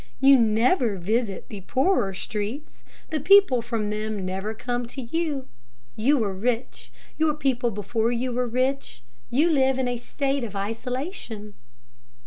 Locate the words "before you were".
7.69-8.47